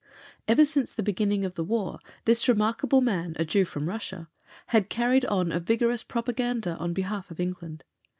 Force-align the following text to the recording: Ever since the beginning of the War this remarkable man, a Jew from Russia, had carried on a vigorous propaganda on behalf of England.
Ever 0.47 0.65
since 0.65 0.91
the 0.91 1.03
beginning 1.03 1.45
of 1.45 1.53
the 1.53 1.63
War 1.63 1.99
this 2.25 2.49
remarkable 2.49 3.01
man, 3.01 3.33
a 3.35 3.45
Jew 3.45 3.65
from 3.65 3.87
Russia, 3.87 4.29
had 4.73 4.89
carried 4.89 5.25
on 5.25 5.51
a 5.51 5.59
vigorous 5.59 6.01
propaganda 6.01 6.75
on 6.77 6.91
behalf 6.91 7.29
of 7.29 7.39
England. 7.39 7.83